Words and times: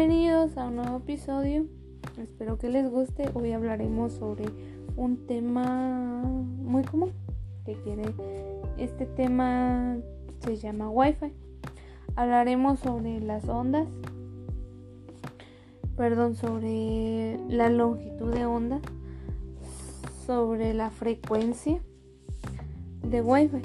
Bienvenidos 0.00 0.56
a 0.56 0.68
un 0.68 0.76
nuevo 0.76 0.96
episodio. 0.96 1.66
Espero 2.18 2.56
que 2.56 2.70
les 2.70 2.90
guste. 2.90 3.28
Hoy 3.34 3.52
hablaremos 3.52 4.14
sobre 4.14 4.46
un 4.96 5.26
tema 5.26 6.22
muy 6.22 6.84
común 6.84 7.12
que 7.66 7.74
quiere. 7.82 8.04
Este 8.78 9.04
tema 9.04 9.98
se 10.38 10.56
llama 10.56 10.88
Wi-Fi. 10.88 11.34
Hablaremos 12.16 12.78
sobre 12.80 13.20
las 13.20 13.46
ondas. 13.46 13.88
Perdón, 15.98 16.34
sobre 16.34 17.38
la 17.50 17.68
longitud 17.68 18.32
de 18.32 18.46
onda. 18.46 18.80
Sobre 20.24 20.72
la 20.72 20.88
frecuencia 20.88 21.78
de 23.02 23.20
Wi-Fi. 23.20 23.60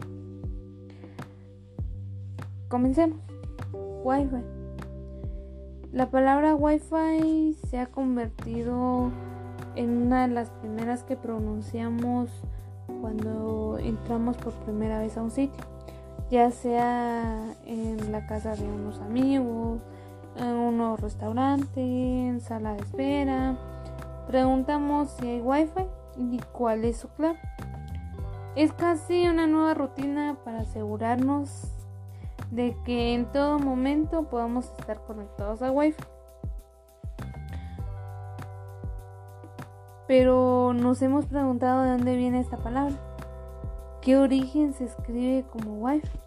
Comencemos. 2.67 3.20
Wi-Fi. 4.04 4.55
La 5.95 6.08
palabra 6.08 6.55
Wi-Fi 6.55 7.55
se 7.70 7.80
ha 7.80 7.85
convertido 7.85 9.13
en 9.76 9.91
una 9.91 10.27
de 10.27 10.34
las 10.34 10.49
primeras 10.49 11.03
que 11.03 11.16
pronunciamos 11.16 12.30
cuando 12.99 13.77
entramos 13.80 14.36
por 14.36 14.52
primera 14.66 15.00
vez 15.00 15.16
a 15.16 15.22
un 15.22 15.31
sitio, 15.31 15.63
ya 16.30 16.52
sea 16.52 17.45
en 17.66 18.12
la 18.12 18.27
casa 18.27 18.58
de 18.58 18.66
unos 18.66 19.00
amigos, 19.00 19.80
en 20.36 20.48
un 20.48 20.98
restaurante, 20.98 21.80
en 21.80 22.41
sala 22.41 22.73
de 22.73 22.81
espera. 22.81 23.55
Preguntamos 24.27 25.12
si 25.12 25.30
hay 25.30 25.39
Wi-Fi 25.39 25.86
y 26.17 26.41
cuál 26.52 26.84
es 26.84 26.98
su 26.98 27.08
clave. 27.08 27.39
Es 28.58 28.73
casi 28.73 29.30
una 29.30 29.48
nueva 29.48 29.73
rutina 29.75 30.36
para 30.44 30.59
asegurarnos 30.59 31.72
de 32.55 32.76
que 32.86 33.14
en 33.14 33.32
todo 33.32 33.59
momento 33.59 34.30
podamos 34.30 34.66
estar 34.80 35.02
conectados 35.06 35.61
a 35.61 35.72
Wi-Fi. 35.72 36.03
Pero 40.08 40.73
nos 40.73 41.02
hemos 41.02 41.26
preguntado 41.26 41.83
de 41.83 41.89
dónde 41.92 42.16
viene 42.16 42.39
esta 42.39 42.58
palabra. 42.58 42.95
¿Qué 44.02 44.17
origen 44.17 44.73
se 44.73 44.86
escribe 44.86 45.45
como 45.52 45.80
Wi-Fi? 45.80 46.20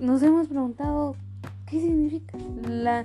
Nos 0.00 0.22
hemos 0.22 0.48
preguntado 0.48 1.14
qué 1.66 1.80
significa. 1.80 2.38
La, 2.66 3.04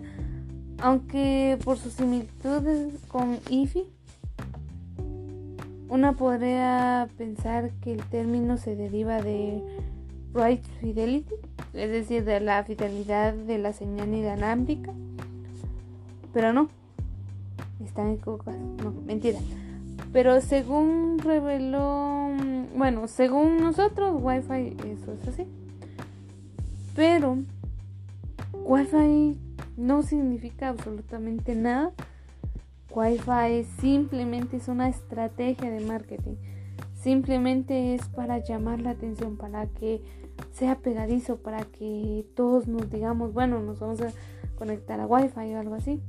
aunque 0.82 1.58
por 1.66 1.78
sus 1.78 1.94
similitudes 1.94 2.94
con 3.08 3.40
IFI, 3.50 3.86
una 5.90 6.14
podría 6.14 7.08
pensar 7.18 7.72
que 7.82 7.94
el 7.94 8.04
término 8.06 8.58
se 8.58 8.76
deriva 8.76 9.22
de 9.22 9.62
right 10.36 10.64
fidelity, 10.82 11.34
es 11.74 11.90
decir, 11.90 12.26
de 12.26 12.40
la 12.40 12.64
fidelidad 12.64 13.34
de 13.34 13.58
la 13.58 13.74
señal 13.74 14.14
inalámbrica. 14.14 14.92
Pero 16.34 16.54
no, 16.54 16.70
están 17.84 18.12
equivocados, 18.12 18.62
no, 18.84 18.92
mentira. 19.06 19.40
Pero 20.12 20.42
según 20.42 21.20
reveló, 21.20 22.30
bueno, 22.76 23.08
según 23.08 23.58
nosotros, 23.58 24.18
Wi-Fi 24.22 24.76
eso 24.90 25.14
es 25.14 25.28
así. 25.28 25.48
Pero 26.96 27.38
Wi-Fi 28.54 29.38
no 29.78 30.04
significa 30.04 30.70
absolutamente 30.70 31.56
nada. 31.56 31.92
Wi-Fi 32.92 33.66
simplemente 33.80 34.58
es 34.58 34.68
una 34.68 34.88
estrategia 34.90 35.70
de 35.70 35.82
marketing. 35.82 36.36
Simplemente 36.94 37.94
es 37.94 38.08
para 38.08 38.40
llamar 38.40 38.80
la 38.80 38.92
atención, 38.92 39.38
para 39.38 39.68
que 39.68 40.02
sea 40.52 40.80
pegadizo 40.80 41.38
para 41.38 41.64
que 41.64 42.26
todos 42.36 42.68
nos 42.68 42.90
digamos, 42.90 43.34
bueno, 43.34 43.62
nos 43.62 43.80
vamos 43.80 44.02
a 44.02 44.12
conectar 44.58 45.00
a 45.00 45.06
Wi-Fi 45.06 45.54
o 45.54 45.60
algo 45.60 45.76
así. 45.76 46.02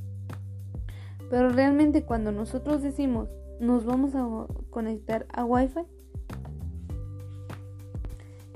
Pero 1.31 1.51
realmente 1.51 2.03
cuando 2.03 2.33
nosotros 2.33 2.83
decimos 2.83 3.29
nos 3.61 3.85
vamos 3.85 4.15
a 4.15 4.47
conectar 4.71 5.27
a 5.33 5.45
Wi-Fi, 5.45 5.81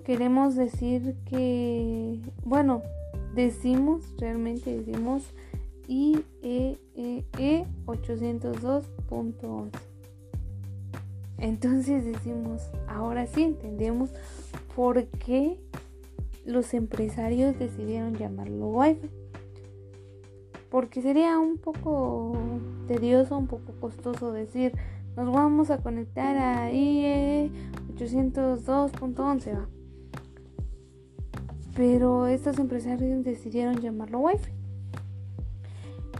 queremos 0.04 0.56
decir 0.56 1.16
que, 1.24 2.20
bueno, 2.44 2.82
decimos, 3.34 4.04
realmente 4.18 4.76
decimos 4.76 5.24
IEEE 5.88 7.66
802.11. 7.86 9.70
Entonces 11.38 12.04
decimos, 12.04 12.70
ahora 12.86 13.26
sí 13.26 13.42
entendemos 13.42 14.10
por 14.74 15.06
qué 15.06 15.58
los 16.44 16.74
empresarios 16.74 17.58
decidieron 17.58 18.14
llamarlo 18.14 18.68
Wi-Fi. 18.68 19.10
Porque 20.70 21.02
sería 21.02 21.38
un 21.38 21.58
poco 21.58 22.36
tedioso, 22.86 23.36
un 23.36 23.46
poco 23.46 23.72
costoso 23.80 24.32
decir, 24.32 24.72
nos 25.16 25.32
vamos 25.32 25.70
a 25.70 25.78
conectar 25.78 26.36
a 26.36 26.72
IE 26.72 27.50
802.11. 27.96 29.66
Pero 31.74 32.26
estos 32.26 32.58
empresarios 32.58 33.24
decidieron 33.24 33.80
llamarlo 33.80 34.20
Wi-Fi. 34.20 34.52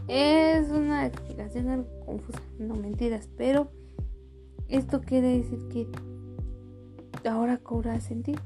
Es 0.09 0.71
una 0.71 1.07
explicación 1.07 1.69
algo 1.69 1.89
confusa, 2.05 2.41
no 2.59 2.75
mentiras, 2.75 3.29
pero 3.37 3.71
esto 4.69 5.01
quiere 5.03 5.39
decir 5.39 5.69
que 5.69 5.87
ahora 7.29 7.59
cobra 7.59 8.01
sentido. 8.01 8.41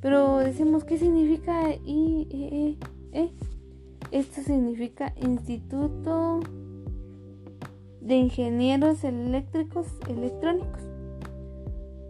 Pero 0.00 0.38
decimos, 0.38 0.84
¿qué 0.84 0.98
significa 0.98 1.74
IEE? 1.84 2.78
Esto 4.10 4.42
significa 4.42 5.12
Instituto 5.16 6.40
de 8.00 8.14
Ingenieros 8.14 9.04
Eléctricos 9.04 9.86
Electrónicos. 10.08 10.82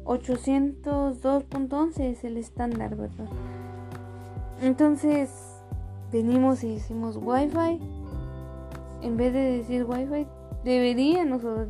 802.11 0.04 2.00
es 2.00 2.25
el 2.25 2.36
estándar, 2.36 2.97
¿verdad? 2.97 3.28
Entonces, 4.62 5.30
venimos 6.12 6.62
y 6.65 6.75
decimos 6.75 7.19
Wi-Fi. 7.20 7.80
En 9.03 9.16
vez 9.16 9.32
de 9.32 9.59
decir 9.59 9.84
Wi-Fi, 9.84 10.26
deberíamos 10.65 11.44
o 11.44 11.66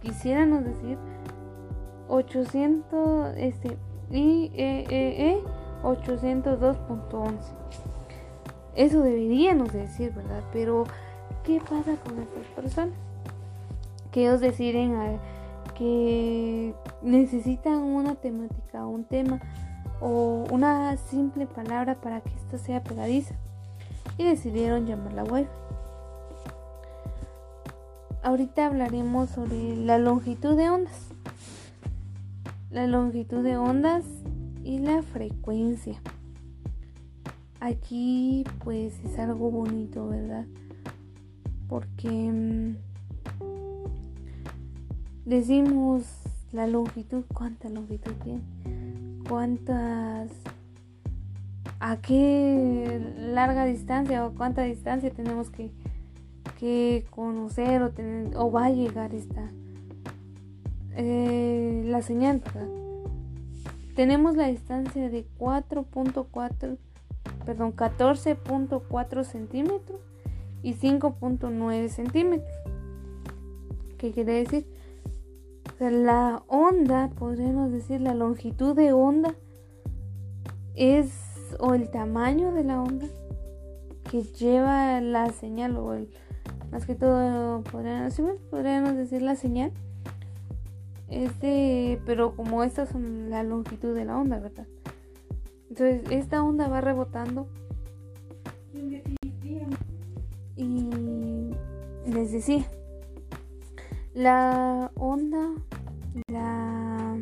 quisiéramos 0.00 0.64
decir 0.64 0.98
800 2.12 3.34
este 3.38 3.78
IEEE 4.10 5.42
802.11. 5.82 7.32
Eso 8.74 9.02
deberíamos 9.02 9.72
decir, 9.72 10.12
¿verdad? 10.12 10.42
Pero 10.52 10.84
¿qué 11.42 11.58
pasa 11.60 11.96
con 12.04 12.18
estas 12.18 12.46
personas? 12.54 12.94
Que 14.10 14.22
ellos 14.22 14.40
deciden 14.40 15.18
que 15.74 16.74
necesitan 17.00 17.78
una 17.78 18.14
temática, 18.14 18.86
un 18.86 19.04
tema 19.04 19.40
o 20.00 20.44
una 20.50 20.96
simple 20.98 21.46
palabra 21.46 21.94
para 21.94 22.20
que 22.20 22.34
esto 22.34 22.58
sea 22.58 22.82
pegadiza 22.82 23.34
y 24.18 24.24
decidieron 24.24 24.86
llamarla 24.86 25.24
web. 25.24 25.48
Ahorita 28.22 28.66
hablaremos 28.66 29.30
sobre 29.30 29.76
la 29.76 29.98
longitud 29.98 30.56
de 30.56 30.68
ondas 30.68 31.11
la 32.72 32.86
longitud 32.86 33.44
de 33.44 33.56
ondas 33.56 34.04
y 34.64 34.78
la 34.78 35.02
frecuencia. 35.02 36.00
Aquí 37.60 38.44
pues 38.64 38.98
es 39.04 39.18
algo 39.18 39.50
bonito, 39.50 40.08
¿verdad? 40.08 40.46
Porque 41.68 42.08
mm, 42.08 42.76
decimos 45.26 46.04
la 46.50 46.66
longitud, 46.66 47.24
¿cuánta 47.32 47.68
longitud 47.68 48.12
tiene? 48.24 48.42
¿Cuántas... 49.28 50.30
¿A 51.78 51.96
qué 51.96 53.14
larga 53.18 53.64
distancia 53.64 54.24
o 54.24 54.34
cuánta 54.34 54.62
distancia 54.62 55.10
tenemos 55.10 55.50
que, 55.50 55.70
que 56.60 57.04
conocer 57.10 57.82
o, 57.82 57.90
tener, 57.90 58.36
o 58.36 58.52
va 58.52 58.66
a 58.66 58.70
llegar 58.70 59.14
esta, 59.14 59.50
eh, 60.96 61.82
la 61.86 62.02
señal, 62.02 62.42
Tenemos 63.94 64.36
la 64.36 64.46
distancia 64.48 65.08
de 65.08 65.26
4.4, 65.38 66.76
perdón, 67.44 67.74
14.4 67.74 69.24
centímetros 69.24 70.00
y 70.62 70.74
5.9 70.74 71.88
centímetros. 71.88 72.56
¿Qué 73.98 74.12
quiere 74.12 74.32
decir? 74.34 74.66
la 75.90 76.44
onda, 76.46 77.10
podríamos 77.18 77.72
decir, 77.72 78.00
la 78.00 78.14
longitud 78.14 78.76
de 78.76 78.92
onda 78.92 79.34
es 80.76 81.56
o 81.58 81.74
el 81.74 81.90
tamaño 81.90 82.52
de 82.52 82.64
la 82.64 82.80
onda 82.80 83.06
que 84.10 84.22
lleva 84.22 85.00
la 85.00 85.30
señal 85.32 85.76
o 85.76 85.94
el 85.94 86.08
más 86.70 86.86
que 86.86 86.94
todo 86.94 87.62
podríamos 87.62 88.96
decir 88.96 89.22
la 89.22 89.36
señal 89.36 89.72
este, 91.12 92.00
pero 92.06 92.34
como 92.34 92.64
estas 92.64 92.88
son 92.88 93.30
la 93.30 93.42
longitud 93.42 93.94
de 93.94 94.04
la 94.04 94.18
onda, 94.18 94.38
¿verdad? 94.38 94.66
Entonces, 95.68 96.02
esta 96.10 96.42
onda 96.42 96.68
va 96.68 96.80
rebotando 96.80 97.48
Y 100.56 101.50
les 102.06 102.32
decía, 102.32 102.64
la 104.14 104.90
onda, 104.96 105.50
la... 106.28 107.18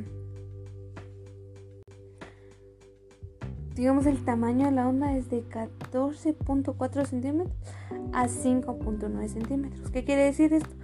Digamos 3.74 4.04
el 4.06 4.22
tamaño 4.24 4.66
de 4.66 4.72
la 4.72 4.88
onda 4.88 5.16
es 5.16 5.30
de 5.30 5.42
14.4 5.44 7.06
centímetros 7.06 7.56
a 8.12 8.26
5.9 8.26 9.28
centímetros. 9.28 9.90
¿Qué 9.90 10.04
quiere 10.04 10.24
decir 10.24 10.52
esto? 10.52 10.74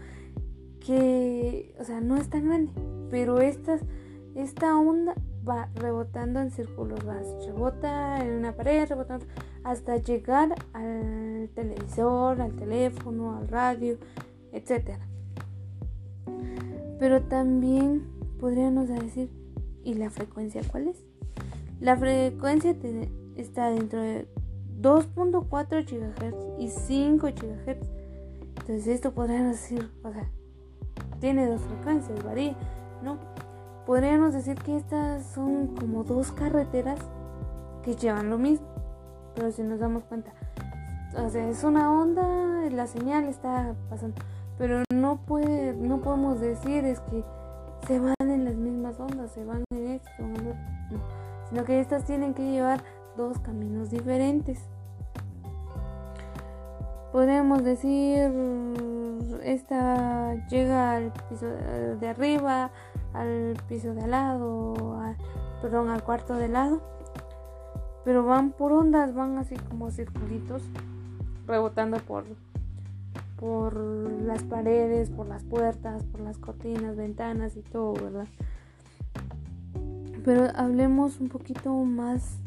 Que, 0.81 1.75
o 1.79 1.85
sea, 1.85 2.01
no 2.01 2.17
es 2.17 2.31
tan 2.31 2.47
grande, 2.47 2.73
pero 3.11 3.41
esta, 3.41 3.79
esta 4.35 4.79
onda 4.79 5.15
va 5.49 5.69
rebotando 5.75 6.41
en 6.41 6.51
círculos, 6.51 7.01
va, 7.07 7.21
rebota 7.45 8.19
en 8.25 8.33
una 8.33 8.53
pared, 8.53 8.89
rebotando 8.89 9.27
hasta 9.65 9.97
llegar 9.97 10.55
al 10.73 11.51
televisor, 11.55 12.41
al 12.41 12.55
teléfono, 12.55 13.37
al 13.37 13.49
radio, 13.49 13.99
etc. 14.53 14.99
Pero 16.99 17.23
también 17.23 18.07
podríamos 18.41 18.89
decir, 18.89 19.31
¿y 19.85 19.95
la 19.95 20.11
frecuencia 20.11 20.63
cuál 20.71 20.89
es? 20.89 21.05
La 21.81 21.97
frecuencia 21.97 22.75
está 23.37 23.71
dentro 23.71 24.01
de 24.01 24.27
2.4 24.81 25.85
GHz 25.85 26.61
y 26.61 26.69
5 26.69 27.27
GHz. 27.27 27.79
Entonces 28.61 28.87
esto 28.89 29.13
podríamos 29.13 29.53
decir, 29.53 29.91
o 30.03 30.13
sea, 30.13 30.31
tiene 31.21 31.47
dos 31.47 31.61
frecuencias, 31.63 32.23
varía, 32.25 32.57
¿no? 33.03 33.19
Podríamos 33.87 34.33
decir 34.33 34.57
que 34.59 34.77
estas 34.77 35.25
son 35.27 35.69
como 35.69 36.03
dos 36.05 36.33
carreteras 36.33 36.99
que 37.83 37.95
llevan 37.95 38.31
lo 38.31 38.39
mismo. 38.39 38.67
Pero 39.35 39.53
si 39.53 39.63
nos 39.63 39.79
damos 39.79 40.05
cuenta, 40.05 40.33
o 41.17 41.29
sea, 41.29 41.49
es 41.49 41.63
una 41.63 41.93
onda, 41.93 42.69
la 42.71 42.87
señal 42.87 43.25
está 43.25 43.75
pasando. 43.89 44.21
Pero 44.59 44.83
no 44.93 45.19
puede, 45.27 45.75
no 45.75 46.01
podemos 46.01 46.41
decir 46.41 46.85
es 46.85 47.01
que 47.01 47.23
se 47.87 48.01
van 48.01 48.15
en 48.21 48.45
las 48.45 48.55
mismas 48.55 48.99
ondas, 48.99 49.31
se 49.31 49.45
van 49.45 49.63
en 49.71 49.89
esto, 49.89 50.11
no, 50.21 50.99
sino 51.49 51.65
que 51.65 51.81
estas 51.81 52.05
tienen 52.05 52.35
que 52.35 52.51
llevar 52.51 52.81
dos 53.17 53.39
caminos 53.39 53.91
diferentes. 53.91 54.59
Podríamos 57.13 57.63
decir, 57.63 58.31
esta 59.43 60.35
llega 60.49 60.97
al 60.97 61.13
piso 61.29 61.47
de 61.47 62.09
arriba, 62.09 62.71
al 63.13 63.57
piso 63.69 63.95
de 63.95 64.03
al 64.03 64.11
lado, 64.11 64.75
perdón, 65.63 65.91
al 65.91 66.03
cuarto 66.03 66.35
de 66.35 66.49
lado. 66.49 66.83
Pero 68.05 68.25
van 68.25 68.53
por 68.53 68.73
ondas, 68.73 69.15
van 69.15 69.37
así 69.39 69.57
como 69.69 69.91
circulitos, 69.91 70.63
rebotando 71.47 71.99
por, 71.99 72.25
por 73.39 73.75
las 73.77 74.45
paredes, 74.45 75.11
por 75.11 75.27
las 75.27 75.43
puertas, 75.43 76.05
por 76.05 76.21
las 76.21 76.39
cortinas, 76.39 76.97
ventanas 76.97 77.57
y 77.57 77.63
todo, 77.63 77.95
¿verdad? 77.95 78.29
Pero 80.25 80.49
hablemos 80.55 81.21
un 81.21 81.29
poquito 81.29 81.73
más 81.73 82.39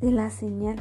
de 0.00 0.10
la 0.10 0.30
señal. 0.30 0.76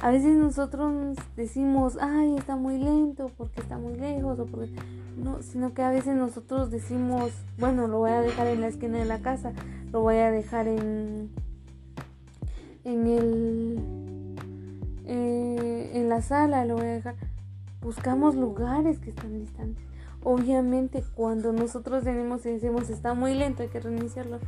A 0.00 0.10
veces 0.10 0.36
nosotros 0.36 1.16
decimos, 1.36 1.98
ay, 2.00 2.36
está 2.36 2.54
muy 2.54 2.78
lento 2.78 3.32
porque 3.36 3.60
está 3.60 3.78
muy 3.78 3.96
lejos 3.96 4.38
o 4.38 4.46
porque 4.46 4.70
no, 5.16 5.42
sino 5.42 5.74
que 5.74 5.82
a 5.82 5.90
veces 5.90 6.14
nosotros 6.14 6.70
decimos, 6.70 7.32
bueno, 7.58 7.88
lo 7.88 7.98
voy 7.98 8.12
a 8.12 8.20
dejar 8.20 8.46
en 8.46 8.60
la 8.60 8.68
esquina 8.68 8.98
de 8.98 9.06
la 9.06 9.18
casa, 9.18 9.52
lo 9.90 10.00
voy 10.02 10.16
a 10.16 10.30
dejar 10.30 10.68
en 10.68 11.30
en 12.84 13.06
el 13.06 14.36
eh, 15.06 15.90
en 15.94 16.08
la 16.08 16.22
sala, 16.22 16.64
lo 16.64 16.76
voy 16.76 16.86
a 16.86 16.92
dejar. 16.92 17.16
Buscamos 17.80 18.36
lugares 18.36 18.98
que 19.00 19.10
están 19.10 19.40
distantes. 19.40 19.84
Obviamente 20.22 21.02
cuando 21.16 21.52
nosotros 21.52 22.04
tenemos 22.04 22.46
y 22.46 22.50
decimos 22.50 22.88
está 22.88 23.14
muy 23.14 23.34
lento, 23.34 23.62
hay 23.62 23.68
que 23.68 23.80
reiniciarlo, 23.80 24.38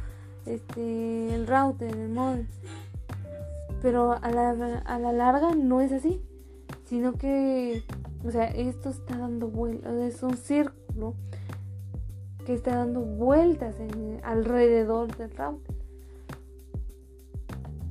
este, 0.46 1.34
el 1.34 1.48
router, 1.48 1.96
el 1.96 2.08
modem. 2.10 2.46
Pero 3.82 4.12
a 4.12 4.30
la, 4.30 4.50
a 4.84 4.98
la 4.98 5.12
larga 5.12 5.54
no 5.54 5.80
es 5.80 5.92
así, 5.92 6.22
sino 6.84 7.14
que 7.14 7.82
o 8.24 8.30
sea, 8.30 8.44
esto 8.44 8.90
está 8.90 9.16
dando 9.16 9.48
vueltas, 9.48 9.94
es 9.94 10.22
un 10.22 10.36
círculo 10.36 11.14
que 12.44 12.52
está 12.52 12.76
dando 12.76 13.00
vueltas 13.00 13.76
alrededor 14.22 15.16
del 15.16 15.30
router. 15.30 15.74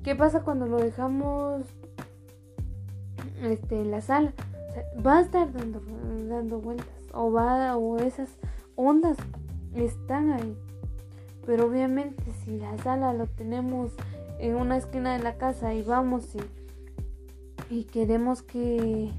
¿Qué 0.04 0.16
pasa 0.16 0.44
cuando 0.44 0.68
lo 0.68 0.78
dejamos 0.78 1.64
este, 3.42 3.82
en 3.82 3.92
la 3.92 4.02
sala? 4.02 4.34
va 5.06 5.18
a 5.18 5.22
estar 5.22 5.52
dando, 5.52 5.82
dando 6.30 6.62
vueltas 6.62 6.88
o 7.12 7.32
va 7.32 7.76
o 7.76 7.98
esas 7.98 8.30
ondas 8.76 9.18
están 9.76 10.32
ahí. 10.32 10.56
Pero 11.46 11.66
obviamente 11.66 12.32
si 12.44 12.60
la 12.60 12.78
sala 12.78 13.14
lo 13.14 13.26
tenemos 13.26 13.92
en 14.40 14.56
una 14.56 14.78
esquina 14.78 15.18
de 15.18 15.24
la 15.24 15.38
casa 15.38 15.74
y 15.74 15.84
vamos 15.84 16.36
y, 17.70 17.76
y 17.76 17.84
queremos 17.84 18.42
que 18.42 19.12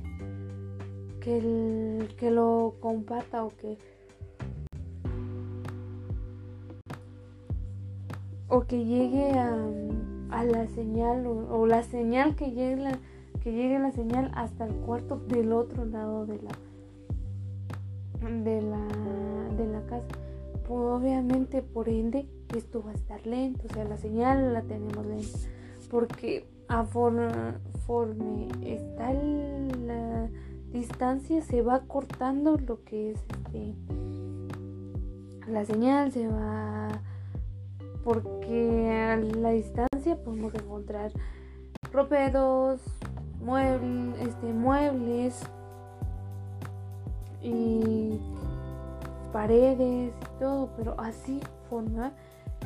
que, 1.20 2.08
que 2.16 2.30
lo 2.30 2.74
comparta 2.80 3.44
o 3.44 3.50
que 3.50 3.76
o 8.48 8.62
que 8.62 8.84
llegue 8.84 9.30
a, 9.38 9.54
a 10.30 10.44
la 10.44 10.66
señal 10.68 11.26
o, 11.26 11.66
la 11.66 11.82
señal 11.82 12.34
que 12.34 12.50
llegue 12.50 12.76
la, 12.76 12.98
que 13.42 13.52
llegue 13.52 13.78
la 13.78 13.92
señal 13.92 14.32
hasta 14.34 14.66
el 14.66 14.74
cuarto 14.74 15.20
del 15.28 15.52
otro 15.52 15.84
lado 15.84 16.26
de 16.26 16.40
la 16.42 16.50
de 18.28 18.62
la 18.62 18.86
de 19.56 19.66
la 19.66 19.82
casa. 19.86 20.06
Obviamente 20.68 21.62
por 21.62 21.88
ende 21.88 22.28
esto 22.58 22.82
va 22.82 22.90
a 22.90 22.94
estar 22.94 23.26
lento 23.26 23.66
o 23.68 23.72
sea 23.72 23.84
la 23.84 23.96
señal 23.96 24.52
la 24.52 24.62
tenemos 24.62 25.04
lenta 25.06 25.38
porque 25.90 26.46
a 26.68 26.84
forme 26.84 28.48
está 28.62 29.12
la 29.12 30.28
distancia 30.70 31.42
se 31.42 31.62
va 31.62 31.80
cortando 31.80 32.56
lo 32.56 32.84
que 32.84 33.10
es 33.10 33.18
este 33.28 33.74
la 35.48 35.64
señal 35.64 36.12
se 36.12 36.28
va 36.28 36.88
porque 38.04 38.90
a 38.90 39.16
la 39.16 39.50
distancia 39.50 40.16
podemos 40.24 40.54
encontrar 40.54 41.12
ropedos 41.92 42.80
muebles 43.40 44.16
este 44.20 44.52
muebles 44.52 45.42
y 47.42 48.20
paredes 49.32 50.12
y 50.12 50.38
todo 50.38 50.70
pero 50.76 50.94
así 51.00 51.40
forma 51.68 52.12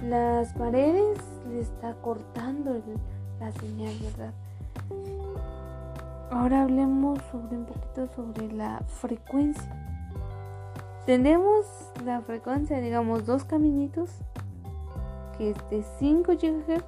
las 0.02 0.52
paredes 0.54 1.18
le 1.48 1.60
está 1.60 1.94
cortando 2.02 2.82
la 3.40 3.52
señal 3.52 3.94
verdad 4.00 4.34
Ahora 6.30 6.62
hablemos 6.62 7.20
sobre 7.30 7.56
un 7.56 7.64
poquito 7.64 8.08
sobre 8.16 8.50
la 8.52 8.80
frecuencia. 8.88 9.70
Tenemos 11.06 11.64
la 12.04 12.22
frecuencia, 12.22 12.80
digamos, 12.80 13.24
dos 13.24 13.44
caminitos, 13.44 14.10
que 15.38 15.50
es 15.50 15.70
de 15.70 15.84
5 15.98 16.32
GHz 16.32 16.84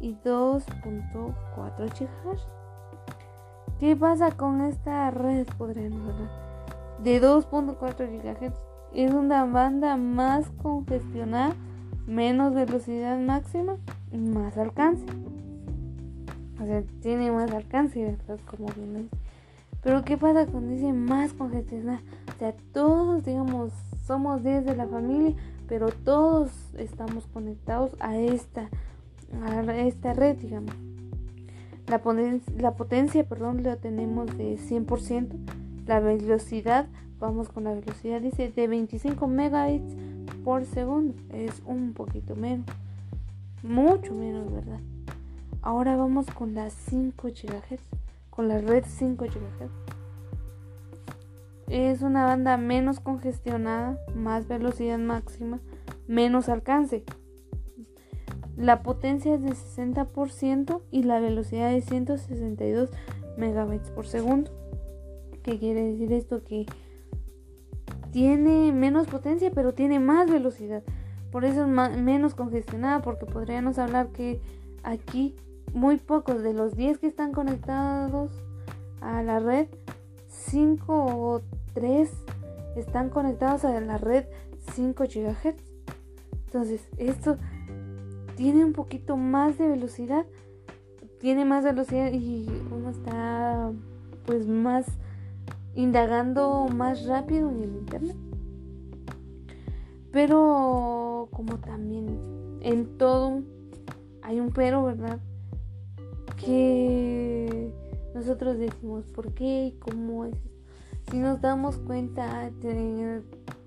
y 0.00 0.14
2.4 0.16 1.32
GHz. 1.78 2.46
¿Qué 3.78 3.94
pasa 3.94 4.32
con 4.32 4.62
esta 4.62 5.10
red? 5.12 5.46
Podríamos 5.56 6.08
hablar 6.08 6.30
de 6.98 7.22
2.4 7.22 7.78
GHz. 7.78 8.75
Es 8.96 9.12
una 9.12 9.44
banda 9.44 9.98
más 9.98 10.48
congestionada, 10.62 11.54
menos 12.06 12.54
velocidad 12.54 13.18
máxima 13.18 13.76
y 14.10 14.16
más 14.16 14.56
alcance. 14.56 15.04
O 16.58 16.64
sea, 16.64 16.82
tiene 17.02 17.30
más 17.30 17.50
alcance, 17.50 18.02
¿verdad? 18.02 18.40
Como 18.46 18.68
bien 18.68 19.10
Pero 19.82 20.02
¿qué 20.02 20.16
pasa 20.16 20.46
cuando 20.46 20.72
dice 20.72 20.94
más 20.94 21.34
congestionada? 21.34 22.00
O 22.34 22.38
sea, 22.38 22.54
todos, 22.72 23.22
digamos, 23.22 23.70
somos 24.06 24.42
10 24.42 24.64
de 24.64 24.74
la 24.74 24.86
familia, 24.86 25.34
pero 25.68 25.88
todos 25.88 26.50
estamos 26.78 27.26
conectados 27.26 27.90
a 28.00 28.16
esta, 28.16 28.70
a 29.44 29.76
esta 29.76 30.14
red, 30.14 30.38
digamos. 30.38 30.74
La, 31.86 32.00
la 32.56 32.74
potencia, 32.76 33.28
perdón, 33.28 33.62
la 33.62 33.76
tenemos 33.76 34.34
de 34.38 34.56
100%. 34.56 35.65
La 35.86 36.00
velocidad, 36.00 36.88
vamos 37.20 37.48
con 37.48 37.64
la 37.64 37.74
velocidad, 37.74 38.20
dice 38.20 38.50
de 38.50 38.66
25 38.66 39.28
megabits 39.28 39.94
por 40.44 40.64
segundo. 40.64 41.14
Es 41.30 41.62
un 41.64 41.92
poquito 41.92 42.34
menos. 42.34 42.66
Mucho 43.62 44.12
menos, 44.12 44.52
¿verdad? 44.52 44.80
Ahora 45.62 45.96
vamos 45.96 46.26
con 46.26 46.54
las 46.54 46.72
5 46.72 47.28
GHz, 47.28 47.80
con 48.30 48.48
la 48.48 48.58
red 48.60 48.84
5 48.86 49.24
GHz. 49.26 49.70
Es 51.68 52.02
una 52.02 52.24
banda 52.24 52.56
menos 52.56 53.00
congestionada, 53.00 53.98
más 54.14 54.46
velocidad 54.46 54.98
máxima, 54.98 55.60
menos 56.06 56.48
alcance. 56.48 57.04
La 58.56 58.82
potencia 58.82 59.34
es 59.34 59.42
de 59.42 59.50
60% 59.50 60.80
y 60.90 61.02
la 61.02 61.20
velocidad 61.20 61.70
de 61.70 61.80
162 61.80 62.90
megabytes 63.36 63.90
por 63.90 64.06
segundo. 64.06 64.65
¿Qué 65.46 65.60
quiere 65.60 65.92
decir 65.92 66.12
esto? 66.12 66.42
Que 66.42 66.66
tiene 68.10 68.72
menos 68.72 69.06
potencia, 69.06 69.52
pero 69.54 69.74
tiene 69.74 70.00
más 70.00 70.28
velocidad. 70.28 70.82
Por 71.30 71.44
eso 71.44 71.64
es 71.64 71.68
menos 71.68 72.34
congestionada, 72.34 73.00
porque 73.00 73.26
podríamos 73.26 73.78
hablar 73.78 74.08
que 74.08 74.40
aquí 74.82 75.36
muy 75.72 75.98
pocos 75.98 76.42
de 76.42 76.52
los 76.52 76.74
10 76.74 76.98
que 76.98 77.06
están 77.06 77.30
conectados 77.30 78.32
a 79.00 79.22
la 79.22 79.38
red, 79.38 79.68
5 80.26 80.92
o 80.92 81.42
3 81.74 82.10
están 82.74 83.08
conectados 83.08 83.64
a 83.64 83.80
la 83.80 83.98
red 83.98 84.24
5 84.74 85.04
GHz. 85.04 85.54
Entonces, 86.46 86.88
esto 86.98 87.36
tiene 88.34 88.64
un 88.64 88.72
poquito 88.72 89.16
más 89.16 89.58
de 89.58 89.68
velocidad. 89.68 90.26
Tiene 91.20 91.44
más 91.44 91.62
velocidad 91.62 92.10
y 92.12 92.48
uno 92.72 92.90
está 92.90 93.70
pues 94.24 94.48
más 94.48 94.86
indagando 95.76 96.66
más 96.74 97.06
rápido 97.06 97.50
en 97.50 97.62
el 97.62 97.76
internet. 97.76 98.16
Pero 100.10 101.28
como 101.30 101.58
también 101.58 102.58
en 102.62 102.98
todo 102.98 103.42
hay 104.22 104.40
un 104.40 104.50
pero, 104.50 104.82
¿verdad? 104.84 105.20
Que 106.36 107.72
nosotros 108.14 108.58
decimos 108.58 109.04
por 109.06 109.32
qué 109.34 109.66
y 109.66 109.72
cómo 109.78 110.24
es. 110.24 110.34
Si 111.10 111.18
nos 111.18 111.40
damos 111.40 111.76
cuenta, 111.76 112.50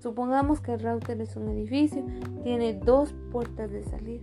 supongamos 0.00 0.60
que 0.60 0.74
el 0.74 0.80
router 0.80 1.20
es 1.22 1.36
un 1.36 1.48
edificio, 1.48 2.04
tiene 2.42 2.74
dos 2.74 3.14
puertas 3.32 3.70
de 3.70 3.82
salida. 3.84 4.22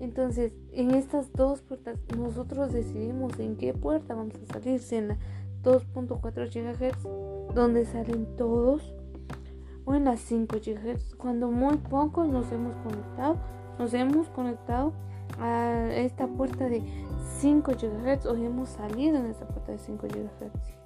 Entonces, 0.00 0.52
en 0.72 0.92
estas 0.92 1.32
dos 1.32 1.60
puertas, 1.60 1.98
nosotros 2.16 2.72
decidimos 2.72 3.38
en 3.38 3.56
qué 3.56 3.74
puerta 3.74 4.14
vamos 4.14 4.34
a 4.48 4.52
salir, 4.52 4.80
si 4.80 4.96
en 4.96 5.08
la 5.08 5.18
2.4 5.68 6.48
GHz, 6.48 7.54
donde 7.54 7.84
salen 7.84 8.36
todos, 8.36 8.94
o 9.84 9.94
en 9.94 10.04
las 10.04 10.20
5 10.20 10.56
GHz, 10.56 11.14
cuando 11.16 11.50
muy 11.50 11.76
pocos 11.76 12.28
nos 12.28 12.50
hemos 12.52 12.74
conectado, 12.76 13.36
nos 13.78 13.92
hemos 13.94 14.28
conectado 14.30 14.92
a 15.40 15.88
esta 15.92 16.26
puerta 16.26 16.68
de 16.68 16.82
5 17.40 17.72
GHz 17.72 18.26
o 18.26 18.34
hemos 18.36 18.70
salido 18.70 19.18
en 19.18 19.26
esta 19.26 19.46
puerta 19.46 19.72
de 19.72 19.78
5 19.78 20.06
GHz. 20.06 20.78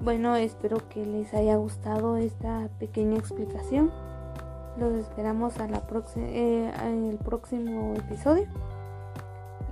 Bueno, 0.00 0.36
espero 0.36 0.86
que 0.88 1.06
les 1.06 1.32
haya 1.32 1.56
gustado 1.56 2.16
esta 2.16 2.68
pequeña 2.78 3.16
explicación. 3.16 3.90
Los 4.78 4.92
esperamos 4.94 5.58
a 5.60 5.68
la 5.68 5.82
eh, 6.16 6.72
en 6.82 7.04
el 7.06 7.16
próximo 7.18 7.94
episodio. 7.94 8.46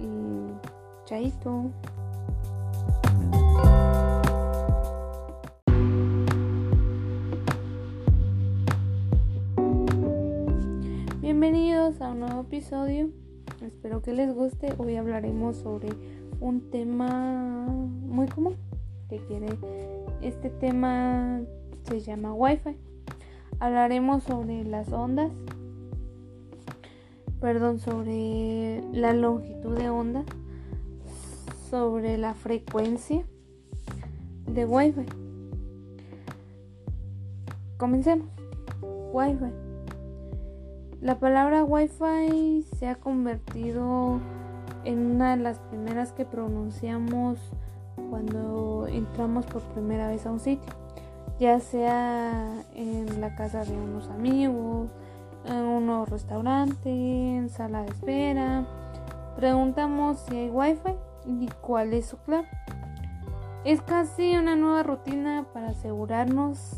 Y 0.01 0.53
chaito. 1.05 1.71
Bienvenidos 11.43 12.01
a 12.01 12.13
un 12.13 12.21
nuevo 12.21 12.43
episodio. 12.43 13.11
Espero 13.67 14.01
que 14.01 14.13
les 14.13 14.33
guste. 14.33 14.75
Hoy 14.79 14.95
hablaremos 14.95 15.57
sobre 15.57 15.89
un 16.39 16.71
tema 16.71 17.67
muy 17.67 18.29
común 18.29 18.55
que 19.09 19.17
quiere 19.27 19.49
este 20.21 20.51
tema 20.51 21.41
se 21.83 22.01
llama 22.01 22.33
Wi-Fi. 22.33 22.77
Hablaremos 23.59 24.23
sobre 24.23 24.63
las 24.63 24.93
ondas, 24.93 25.33
perdón, 27.41 27.81
sobre 27.81 28.81
la 28.93 29.13
longitud 29.13 29.77
de 29.77 29.91
onda, 29.91 30.25
sobre 31.69 32.19
la 32.19 32.35
frecuencia 32.35 33.25
de 34.47 34.65
Wi-Fi. 34.65 35.07
Comencemos. 37.79 38.29
Wi-Fi. 39.13 39.62
La 41.03 41.17
palabra 41.17 41.65
Wi-Fi 41.65 42.65
se 42.79 42.87
ha 42.87 42.95
convertido 42.95 44.21
en 44.85 45.17
una 45.17 45.37
de 45.37 45.43
las 45.43 45.59
primeras 45.59 46.13
que 46.13 46.25
pronunciamos 46.25 47.41
cuando 48.09 48.87
entramos 48.87 49.45
por 49.47 49.63
primera 49.63 50.07
vez 50.07 50.27
a 50.27 50.31
un 50.31 50.39
sitio, 50.39 50.73
ya 51.41 51.59
sea 51.59 52.55
en 52.77 53.21
la 53.21 53.35
casa 53.35 53.65
de 53.65 53.73
unos 53.73 54.11
amigos, 54.11 54.91
en 55.45 55.65
un 55.65 56.07
restaurante, 56.07 56.89
en 56.89 57.49
sala 57.49 57.83
de 57.83 57.89
espera. 57.89 58.65
Preguntamos 59.35 60.21
si 60.21 60.37
hay 60.37 60.51
wifi 60.51 60.95
y 61.27 61.49
cuál 61.63 61.95
es 61.95 62.07
su 62.07 62.17
clave. 62.19 62.47
Es 63.65 63.83
casi 63.83 64.37
una 64.37 64.55
nueva 64.55 64.85
rutina 64.85 65.47
para 65.53 65.71
asegurarnos 65.71 66.77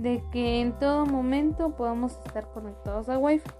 de 0.00 0.22
que 0.32 0.60
en 0.60 0.78
todo 0.78 1.06
momento 1.06 1.76
podamos 1.76 2.12
estar 2.24 2.50
conectados 2.52 3.08
a 3.08 3.18
wifi. 3.18 3.50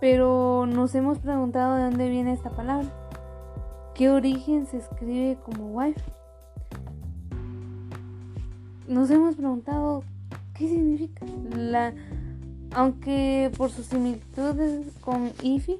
Pero 0.00 0.66
nos 0.66 0.94
hemos 0.94 1.18
preguntado 1.18 1.76
de 1.76 1.82
dónde 1.84 2.08
viene 2.08 2.32
esta 2.32 2.50
palabra. 2.50 2.86
¿Qué 3.94 4.10
origen 4.10 4.66
se 4.66 4.76
escribe 4.76 5.38
como 5.42 5.72
Wi-Fi? 5.72 6.12
Nos 8.88 9.10
hemos 9.10 9.36
preguntado 9.36 10.04
qué 10.52 10.68
significa. 10.68 11.24
La, 11.56 11.94
aunque 12.74 13.50
por 13.56 13.70
sus 13.70 13.86
similitudes 13.86 14.94
con 15.00 15.32
IFI, 15.42 15.78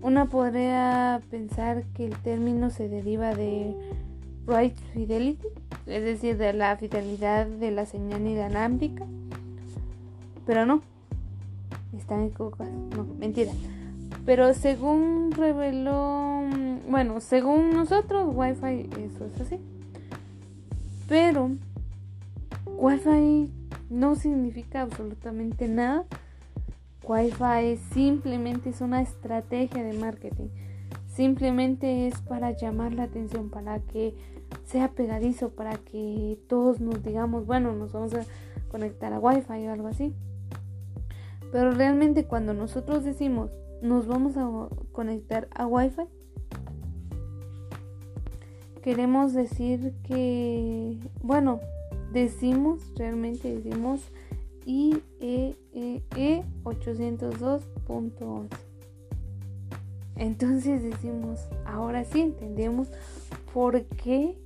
una 0.00 0.24
podría 0.24 1.20
pensar 1.30 1.84
que 1.92 2.06
el 2.06 2.16
término 2.22 2.70
se 2.70 2.88
deriva 2.88 3.34
de 3.34 3.76
Right 4.46 4.76
Fidelity, 4.92 5.46
es 5.86 6.04
decir, 6.04 6.36
de 6.38 6.52
la 6.52 6.76
fidelidad 6.76 7.46
de 7.46 7.70
la 7.70 7.84
señal 7.84 8.26
inalámbrica, 8.26 9.04
pero 10.46 10.66
no 10.66 10.82
están 11.96 12.24
equivocados. 12.24 12.72
No, 12.96 13.04
mentira. 13.18 13.52
Pero 14.24 14.54
según 14.54 15.32
reveló, 15.32 16.42
bueno, 16.88 17.20
según 17.20 17.70
nosotros, 17.72 18.32
Wi-Fi 18.34 18.88
eso 19.02 19.26
es 19.26 19.40
así. 19.40 19.58
Pero 21.08 21.50
Wi-Fi 22.66 23.50
no 23.90 24.16
significa 24.16 24.82
absolutamente 24.82 25.68
nada. 25.68 26.04
Wi-Fi 27.04 27.76
simplemente 27.92 28.70
es 28.70 28.80
una 28.80 29.00
estrategia 29.00 29.84
de 29.84 29.96
marketing. 29.98 30.48
Simplemente 31.06 32.08
es 32.08 32.20
para 32.22 32.50
llamar 32.50 32.92
la 32.92 33.04
atención, 33.04 33.48
para 33.48 33.78
que 33.78 34.14
sea 34.64 34.92
pegadizo, 34.92 35.50
para 35.50 35.76
que 35.76 36.38
todos 36.48 36.80
nos 36.80 37.02
digamos, 37.02 37.46
bueno, 37.46 37.72
nos 37.74 37.92
vamos 37.92 38.14
a 38.14 38.24
conectar 38.70 39.12
a 39.12 39.18
Wi-Fi 39.20 39.66
o 39.66 39.72
algo 39.72 39.88
así. 39.88 40.14
Pero 41.52 41.72
realmente 41.72 42.24
cuando 42.24 42.54
nosotros 42.54 43.04
decimos 43.04 43.50
nos 43.82 44.06
vamos 44.06 44.36
a 44.36 44.68
conectar 44.92 45.48
a 45.54 45.66
Wi-Fi, 45.66 46.04
queremos 48.82 49.32
decir 49.32 49.94
que, 50.02 50.98
bueno, 51.22 51.60
decimos, 52.12 52.80
realmente 52.96 53.54
decimos 53.54 54.00
IEEE 54.64 56.44
802.11. 56.64 58.48
Entonces 60.16 60.82
decimos, 60.82 61.46
ahora 61.66 62.04
sí 62.04 62.20
entendemos 62.22 62.88
por 63.52 63.84
qué 63.84 64.38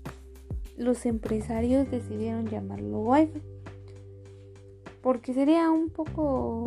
los 0.81 1.05
empresarios 1.05 1.91
decidieron 1.91 2.47
llamarlo 2.47 3.01
Wi-Fi 3.01 3.43
porque 5.03 5.35
sería 5.35 5.71
un 5.71 5.91
poco 5.91 6.65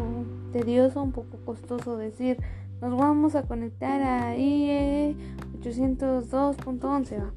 tedioso, 0.52 1.02
un 1.02 1.12
poco 1.12 1.38
costoso 1.44 1.98
decir 1.98 2.38
nos 2.80 2.96
vamos 2.96 3.34
a 3.34 3.44
conectar 3.44 4.02
a 4.04 4.38
IE 4.38 5.16
802.11 5.60 7.32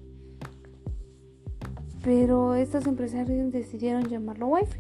pero 2.05 2.55
estos 2.55 2.87
empresarios 2.87 3.51
decidieron 3.51 4.05
llamarlo 4.09 4.47
Wi-Fi. 4.47 4.79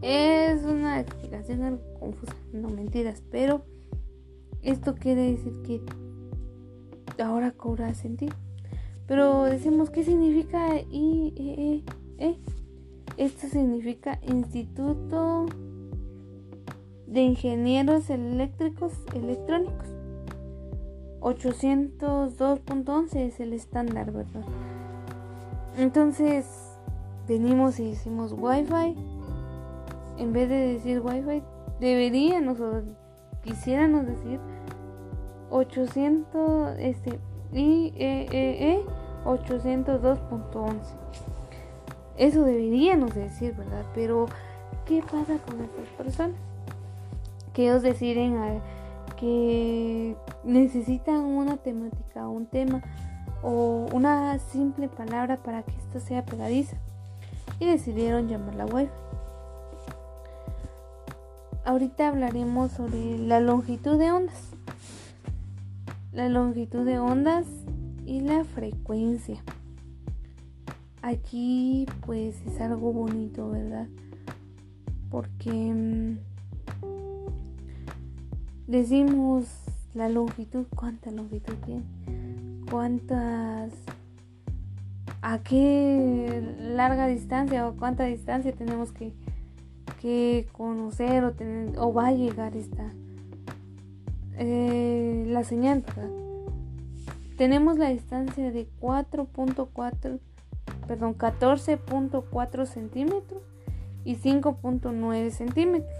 Es 0.00 0.62
una 0.64 0.98
explicación 0.98 1.62
algo 1.62 1.82
confusa, 2.00 2.34
no 2.54 2.70
mentiras, 2.70 3.22
pero 3.30 3.62
esto 4.62 4.94
quiere 4.94 5.32
decir 5.32 5.52
que 5.62 5.82
ahora 7.22 7.50
cobra 7.50 7.92
sentido. 7.92 8.34
Pero 9.06 9.44
decimos, 9.44 9.90
¿qué 9.90 10.04
significa 10.04 10.80
IEE? 10.90 11.84
¿Eh? 12.18 12.38
Esto 13.16 13.46
significa 13.48 14.18
Instituto 14.22 15.46
de 17.06 17.20
Ingenieros 17.20 18.08
Eléctricos 18.10 18.92
Electrónicos. 19.14 19.88
802.11 21.20 23.16
es 23.16 23.40
el 23.40 23.52
estándar, 23.52 24.12
¿verdad? 24.12 24.44
Entonces, 25.78 26.46
venimos 27.28 27.78
y 27.80 27.90
decimos 27.90 28.34
Wi-Fi. 28.36 28.96
En 30.18 30.32
vez 30.32 30.48
de 30.48 30.74
decir 30.74 31.00
Wi-Fi, 31.00 31.42
deberíamos 31.80 32.58
quisiéramos 33.42 34.06
decir 34.06 34.38
800 35.50 36.78
este 36.78 37.18
IEEE 37.52 38.84
802.11 39.24 40.74
eso 42.16 42.44
deberíamos 42.44 43.14
decir 43.14 43.54
verdad 43.54 43.84
pero 43.94 44.26
qué 44.86 45.02
pasa 45.02 45.38
con 45.46 45.60
estas 45.60 45.86
personas 45.96 46.36
que 47.52 47.64
ellos 47.64 47.82
deciden 47.82 48.60
que 49.18 50.16
necesitan 50.44 51.20
una 51.20 51.56
temática 51.56 52.28
un 52.28 52.46
tema 52.46 52.82
o 53.42 53.88
una 53.92 54.38
simple 54.38 54.88
palabra 54.88 55.36
para 55.36 55.62
que 55.64 55.72
esto 55.72 55.98
sea 56.00 56.24
pegadiza. 56.24 56.76
Y 57.58 57.66
decidieron 57.66 58.28
llamarla 58.28 58.66
wifi 58.66 58.90
ahorita 61.64 62.08
hablaremos 62.08 62.72
sobre 62.72 63.18
la 63.18 63.40
longitud 63.40 63.98
de 63.98 64.10
ondas. 64.10 64.51
La 66.12 66.28
longitud 66.28 66.84
de 66.84 66.98
ondas 66.98 67.46
y 68.04 68.20
la 68.20 68.44
frecuencia. 68.44 69.42
Aquí 71.00 71.86
pues 72.06 72.36
es 72.46 72.60
algo 72.60 72.92
bonito, 72.92 73.50
¿verdad? 73.50 73.88
Porque 75.10 75.50
mm, 75.50 76.18
decimos 78.66 79.46
la 79.94 80.08
longitud, 80.08 80.66
¿cuánta 80.76 81.10
longitud 81.10 81.54
tiene? 81.64 81.84
¿Cuántas... 82.70 83.72
¿A 85.22 85.38
qué 85.38 86.56
larga 86.58 87.06
distancia 87.06 87.68
o 87.68 87.76
cuánta 87.76 88.04
distancia 88.04 88.52
tenemos 88.52 88.92
que 88.92 89.12
que 90.02 90.48
conocer 90.50 91.22
o, 91.22 91.32
tener, 91.32 91.78
o 91.78 91.94
va 91.94 92.08
a 92.08 92.12
llegar 92.12 92.56
esta 92.56 92.92
eh, 94.38 95.24
la 95.28 95.44
señal 95.44 95.84
tenemos 97.36 97.78
la 97.78 97.88
distancia 97.88 98.50
de 98.50 98.68
4.4 98.80 100.20
perdón 100.86 101.16
14.4 101.16 102.66
centímetros 102.66 103.42
y 104.04 104.16
5.9 104.16 105.30
centímetros 105.30 105.98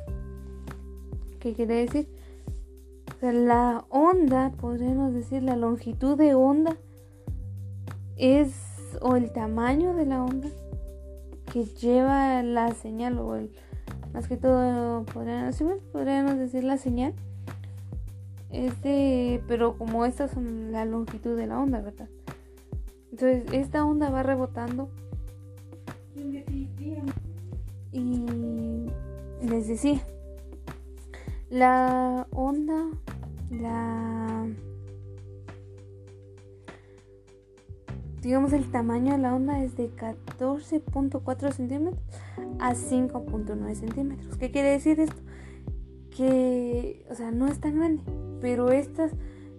¿qué 1.41 1.55
quiere 1.55 1.75
decir? 1.75 2.09
la 3.21 3.85
onda 3.89 4.51
podríamos 4.61 5.15
decir 5.15 5.43
la 5.43 5.57
longitud 5.57 6.17
de 6.17 6.35
onda 6.35 6.77
es 8.17 8.99
o 9.01 9.17
el 9.17 9.33
tamaño 9.33 9.95
de 9.95 10.07
la 10.07 10.25
onda 10.25 10.49
que 11.53 11.65
lleva 11.65 12.43
la 12.43 12.73
señal 12.73 13.19
o 13.19 13.37
el 13.37 13.53
más 14.13 14.29
que 14.29 14.37
todo 14.37 15.05
podríamos, 15.05 16.39
decir 16.39 16.65
la 16.65 16.77
señal 16.77 17.15
este 18.53 19.43
pero 19.49 19.77
como 19.79 20.05
estas 20.05 20.31
son 20.31 20.73
la 20.73 20.85
longitud 20.85 21.37
de 21.37 21.47
la 21.47 21.59
onda 21.59 21.81
verdad 21.81 22.09
entonces 23.11 23.45
esta 23.53 23.85
onda 23.85 24.11
va 24.11 24.23
rebotando 24.23 24.91
y 27.93 28.87
les 29.43 29.69
decía 29.69 30.01
la 31.51 32.27
onda 32.31 32.87
la 33.51 34.47
digamos 38.23 38.53
el 38.53 38.71
tamaño 38.71 39.13
de 39.13 39.19
la 39.19 39.35
onda 39.35 39.63
es 39.63 39.77
de 39.77 39.91
14.4 39.91 41.53
centímetros 41.53 42.01
a 42.61 42.73
5.9 42.73 43.75
centímetros. 43.75 44.37
¿Qué 44.37 44.51
quiere 44.51 44.71
decir 44.71 45.01
esto? 45.01 45.21
Que, 46.17 47.05
o 47.11 47.15
sea, 47.15 47.33
no 47.33 47.49
es 47.49 47.59
tan 47.61 47.77
grande, 47.77 48.03
pero 48.43 48.73
esta, 48.73 49.09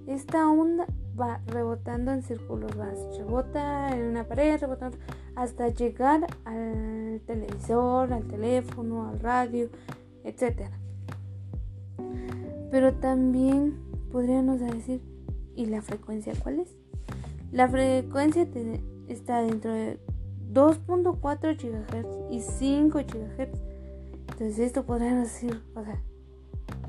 esta 0.07 0.51
onda 0.51 0.85
va 1.19 1.39
rebotando 1.47 2.11
en 2.11 2.21
círculos, 2.21 2.77
va, 2.77 2.91
rebota 3.17 3.95
en 3.95 4.07
una 4.07 4.25
pared, 4.25 4.59
rebota 4.59 4.91
hasta 5.35 5.69
llegar 5.69 6.27
al 6.43 7.21
televisor, 7.25 8.11
al 8.11 8.27
teléfono, 8.27 9.07
al 9.07 9.21
radio, 9.21 9.69
etc. 10.25 10.69
Pero 12.69 12.93
también 12.95 13.79
podríamos 14.11 14.59
decir, 14.59 15.01
¿y 15.55 15.67
la 15.67 15.81
frecuencia 15.81 16.33
cuál 16.43 16.59
es? 16.59 16.75
La 17.53 17.69
frecuencia 17.69 18.45
está 19.07 19.43
dentro 19.43 19.71
de 19.71 19.97
2.4 20.51 21.55
GHz 21.55 22.31
y 22.31 22.41
5 22.41 22.99
GHz. 22.99 23.61
Entonces 24.31 24.59
esto 24.59 24.83
podríamos 24.83 25.23
decir, 25.23 25.61
o 25.73 25.83
sea, 25.85 26.01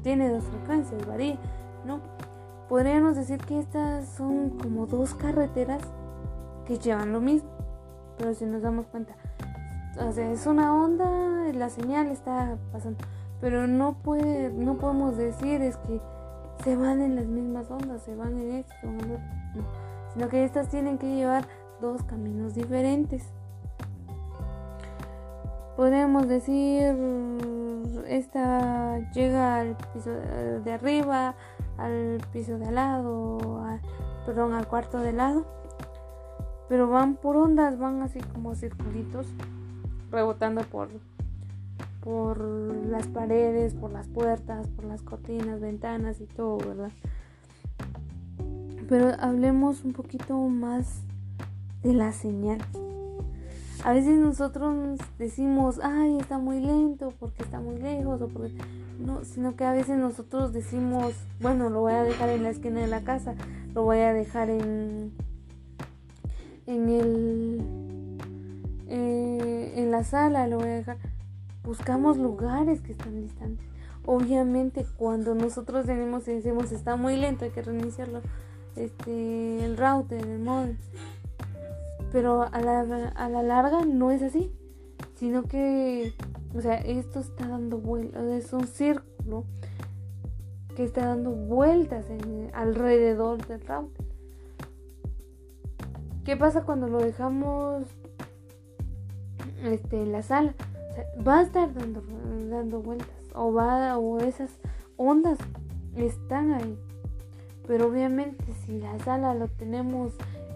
tiene 0.03 0.29
dos 0.29 0.43
frecuencias, 0.45 1.07
varía, 1.07 1.39
¿no? 1.85 2.01
Podríamos 2.68 3.16
decir 3.16 3.38
que 3.38 3.59
estas 3.59 4.09
son 4.09 4.51
como 4.59 4.87
dos 4.87 5.14
carreteras 5.14 5.83
que 6.66 6.79
llevan 6.79 7.12
lo 7.12 7.20
mismo. 7.20 7.51
Pero 8.16 8.35
si 8.35 8.47
nos 8.47 8.62
damos 8.62 8.87
cuenta, 8.87 9.14
o 10.01 10.12
sea, 10.12 10.31
es 10.31 10.47
una 10.47 10.75
onda, 10.75 11.07
la 11.53 11.68
señal 11.68 12.09
está 12.09 12.57
pasando. 12.73 13.05
Pero 13.40 13.66
no 13.66 13.94
puede, 13.94 14.51
no 14.51 14.77
podemos 14.77 15.16
decir 15.16 15.61
es 15.61 15.77
que 15.79 16.01
se 16.62 16.77
van 16.77 17.03
en 17.03 17.16
las 17.16 17.27
mismas 17.27 17.70
ondas, 17.70 18.03
se 18.03 18.14
van 18.14 18.40
en 18.40 18.53
esto, 18.53 18.75
no, 18.85 19.18
sino 20.12 20.29
que 20.29 20.44
estas 20.44 20.68
tienen 20.68 20.99
que 20.99 21.14
llevar 21.14 21.47
dos 21.81 22.03
caminos 22.05 22.55
diferentes 22.55 23.33
podemos 25.77 26.29
decir 26.29 26.94
esta 28.07 28.99
llega 29.12 29.61
al 29.61 29.77
piso 29.92 30.11
de 30.11 30.73
arriba 30.73 31.35
al 31.79 32.21
piso 32.33 32.59
de 32.59 32.67
al 32.67 32.75
lado 32.77 33.39
perdón 34.25 34.55
al 34.55 34.67
cuarto 34.67 34.99
de 35.01 35.13
lado. 35.13 35.45
Pero 36.69 36.89
van 36.89 37.17
por 37.17 37.37
ondas 37.37 37.79
van 37.79 38.03
así 38.03 38.21
como 38.21 38.55
circulitos 38.55 39.27
rebotando 40.11 40.63
por 40.63 40.89
por 42.01 42.39
las 42.39 43.07
paredes 43.09 43.75
por 43.75 43.91
las 43.91 44.09
puertas 44.09 44.69
por 44.69 44.85
las 44.85 45.03
cortinas 45.03 45.61
ventanas 45.61 46.21
y 46.21 46.27
todo 46.27 46.59
verdad 46.59 46.91
pero 48.89 49.15
hablemos 49.19 49.85
un 49.85 49.95
poquito 49.95 50.37
más 50.37 51.01
de 51.83 51.95
la 51.95 52.13
señal 52.13 52.59
a 53.85 53.92
veces 53.92 54.18
nosotros 54.18 54.99
decimos, 55.18 55.79
ay, 55.83 56.16
está 56.18 56.38
muy 56.38 56.59
lento 56.59 57.12
porque 57.20 57.42
está 57.42 57.61
muy 57.61 57.77
lejos 57.77 58.23
o 58.23 58.29
porque 58.29 58.55
no, 58.99 59.27
sino 59.27 59.57
que 59.57 59.64
a 59.64 59.73
veces 59.73 59.99
nosotros 59.99 60.55
decimos, 60.55 61.12
bueno, 61.38 61.68
lo 61.68 61.83
voy 61.83 61.92
a 61.92 62.03
dejar 62.03 62.31
en 62.31 62.44
la 62.44 62.49
esquina 62.49 62.81
de 62.81 62.87
la 62.87 63.03
casa, 63.03 63.35
lo 63.75 63.83
voy 63.83 63.99
a 63.99 64.14
dejar 64.14 64.49
en 64.49 65.12
en 66.66 66.88
el 66.88 67.61
eh, 68.88 69.75
en 69.77 69.90
la 69.90 70.03
sala, 70.03 70.47
lo 70.47 70.57
voy 70.57 70.68
a 70.68 70.77
dejar. 70.77 70.97
Buscamos 71.62 72.16
lugares 72.16 72.81
que 72.81 72.92
están 72.92 73.20
distantes. 73.20 73.66
Obviamente 74.07 74.87
cuando 74.97 75.35
nosotros 75.35 75.85
tenemos 75.85 76.27
y 76.27 76.33
decimos 76.33 76.73
está 76.73 76.97
muy 76.97 77.18
lento, 77.18 77.44
hay 77.44 77.51
que 77.51 77.61
reiniciarlo, 77.61 78.23
este, 78.77 79.62
el 79.62 79.77
router, 79.77 80.27
el 80.27 80.38
modem 80.38 80.79
pero 82.14 82.42
a 82.42 82.61
la, 82.61 82.83
a 83.16 83.29
la 83.29 83.42
larga 83.42 83.85
no 83.85 84.12
es 84.12 84.22
así, 84.22 84.53
sino 85.16 85.42
que, 85.42 86.14
o 86.55 86.61
sea, 86.61 86.77
esto 86.77 87.18
está 87.18 87.48
dando 87.48 87.79
vueltas, 87.79 88.22
es 88.27 88.53
un 88.53 88.68
círculo 88.68 89.46
que 90.77 90.85
está 90.85 91.07
dando 91.07 91.33
vueltas 91.33 92.07
alrededor 92.53 93.44
del 93.48 93.66
router. 93.66 94.05
¿Qué 96.24 96.37
pasa 96.37 96.62
cuando 96.62 96.87
lo 96.87 97.00
dejamos 97.00 97.83
este, 99.64 100.00
en 100.00 100.12
la 100.12 100.22
sala? 100.22 100.55
va 101.27 101.40
a 101.40 101.42
estar 101.42 101.74
dando, 101.74 102.00
dando 102.48 102.81
vueltas 102.81 103.09
o 103.35 103.53
va 103.53 103.98
o 103.98 104.20
esas 104.20 104.61
ondas 104.96 105.38
están 105.96 106.53
ahí. 106.53 106.79
Pero 107.66 107.88
obviamente 107.88 108.44
si 108.64 108.79
la 108.79 109.00
sala 109.00 109.35
lo 109.35 109.48
tenemos 109.48 110.12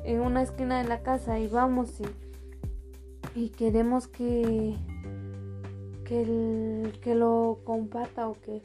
en 0.09 0.21
una 0.21 0.41
esquina 0.41 0.83
de 0.83 0.89
la 0.89 1.03
casa 1.03 1.39
y 1.39 1.49
vamos 1.49 2.01
y, 2.01 3.39
y 3.39 3.49
queremos 3.51 4.09
que, 4.09 4.75
que, 6.07 6.23
el, 6.23 6.99
que 7.03 7.15
lo 7.15 7.59
comparta 7.65 8.27
o 8.27 8.33
que 8.41 8.63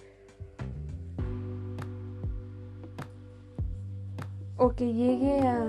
o 4.56 4.70
que 4.70 4.94
llegue 4.94 5.42
a, 5.42 5.66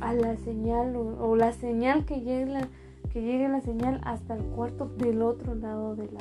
a 0.00 0.14
la 0.14 0.38
señal 0.38 0.96
o, 0.96 1.36
la 1.36 1.52
señal 1.52 2.06
que 2.06 2.22
llegue 2.22 2.46
la, 2.46 2.68
que 3.12 3.20
llegue 3.20 3.46
la 3.50 3.60
señal 3.60 4.00
hasta 4.04 4.34
el 4.36 4.42
cuarto 4.42 4.86
del 4.96 5.20
otro 5.20 5.54
lado 5.54 5.96
de 5.96 6.08
la 6.12 6.20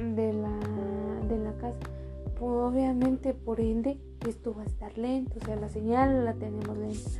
de 0.00 0.32
la 0.32 0.58
de 1.28 1.38
la 1.38 1.52
casa. 1.58 1.78
Obviamente 2.40 3.32
por 3.32 3.60
ende 3.60 3.96
esto 4.26 4.54
va 4.54 4.62
a 4.62 4.66
estar 4.66 4.96
lento, 4.98 5.38
o 5.40 5.44
sea, 5.44 5.56
la 5.56 5.68
señal 5.68 6.24
la 6.24 6.34
tenemos 6.34 6.76
lenta, 6.76 7.10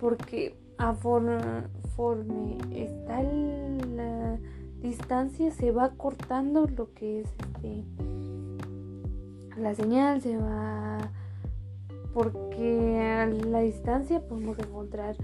porque 0.00 0.56
a 0.78 0.94
forme 0.94 2.58
está 2.72 3.22
la 3.22 4.38
distancia 4.80 5.50
se 5.50 5.70
va 5.70 5.90
cortando 5.90 6.66
lo 6.66 6.92
que 6.92 7.20
es 7.20 7.28
este 7.38 7.84
la 9.56 9.74
señal 9.74 10.20
se 10.20 10.36
va 10.36 10.98
porque 12.12 13.00
a 13.00 13.26
la 13.26 13.60
distancia 13.60 14.20
podemos 14.20 14.58
encontrar 14.58 15.16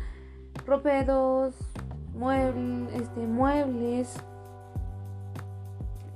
ropedos, 0.66 1.54
muebles, 2.14 2.92
este, 2.94 3.26
muebles 3.26 4.14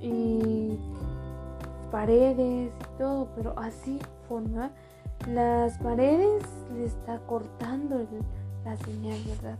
y 0.01 0.77
paredes 1.91 2.71
y 2.71 2.97
todo, 2.97 3.29
pero 3.35 3.57
así 3.57 3.99
forma 4.27 4.71
las 5.27 5.77
paredes 5.79 6.43
le 6.73 6.85
está 6.85 7.19
cortando 7.19 8.05
la 8.63 8.75
señal, 8.77 9.19
¿verdad? 9.27 9.57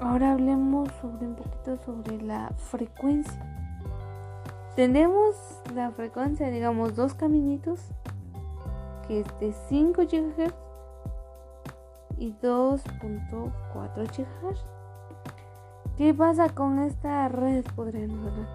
Ahora 0.00 0.32
hablemos 0.32 0.88
sobre 1.00 1.26
un 1.26 1.34
poquito 1.34 1.76
sobre 1.84 2.20
la 2.22 2.50
frecuencia. 2.56 3.38
Tenemos 4.74 5.36
la 5.74 5.90
frecuencia, 5.90 6.48
digamos, 6.48 6.96
dos 6.96 7.14
caminitos, 7.14 7.80
que 9.06 9.20
es 9.20 9.40
de 9.40 9.52
5 9.68 10.02
GHz 10.02 10.54
y 12.16 12.32
2.4 12.42 13.60
GHz. 13.94 14.64
¿Qué 15.96 16.14
pasa 16.14 16.48
con 16.48 16.78
esta 16.78 17.28
red? 17.28 17.64
Podríamos 17.76 18.26
hablar 18.26 18.48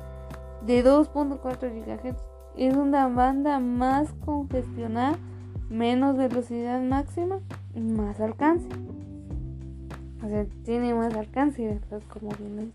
de 0.65 0.83
2.4 0.83 1.41
GHz. 1.41 2.34
Es 2.57 2.75
una 2.75 3.07
banda 3.07 3.59
más 3.59 4.13
congestionada, 4.25 5.17
menos 5.69 6.15
velocidad 6.15 6.81
máxima 6.81 7.39
y 7.73 7.81
más 7.81 8.19
alcance. 8.19 8.67
O 10.23 10.27
sea, 10.27 10.45
tiene 10.63 10.93
más 10.93 11.13
alcance, 11.13 11.67
¿verdad? 11.67 12.01
Como 12.07 12.29
bien 12.39 12.71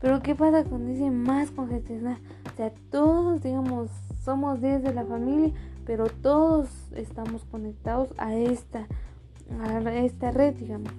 Pero 0.00 0.22
¿qué 0.22 0.34
pasa 0.34 0.64
cuando 0.64 0.90
dice 0.90 1.10
más 1.10 1.50
congestionada? 1.50 2.18
O 2.52 2.56
sea, 2.56 2.72
todos, 2.90 3.42
digamos, 3.42 3.90
somos 4.24 4.60
10 4.60 4.82
de 4.82 4.94
la 4.94 5.04
familia, 5.04 5.52
pero 5.84 6.06
todos 6.06 6.68
estamos 6.94 7.44
conectados 7.44 8.14
a 8.16 8.34
esta, 8.34 8.86
a 9.60 9.94
esta 9.94 10.30
red, 10.30 10.54
digamos. 10.54 10.92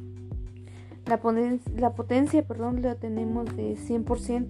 La, 1.06 1.20
la 1.78 1.94
potencia, 1.94 2.44
perdón, 2.46 2.82
la 2.82 2.96
tenemos 2.96 3.56
de 3.56 3.76
100%. 3.78 4.48